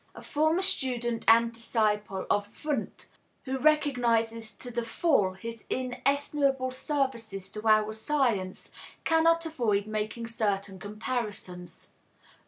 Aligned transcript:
A 0.15 0.21
former 0.23 0.63
student 0.63 1.23
and 1.27 1.51
disciple 1.53 2.25
of 2.27 2.65
Wundt, 2.65 3.07
who 3.45 3.55
recognizes 3.59 4.51
to 4.53 4.71
the 4.71 4.81
full 4.83 5.33
his 5.33 5.63
inestimable 5.69 6.71
services 6.71 7.51
to 7.51 7.67
our 7.67 7.93
science, 7.93 8.71
cannot 9.03 9.45
avoid 9.45 9.85
making 9.85 10.25
certain 10.25 10.79
comparisons. 10.79 11.91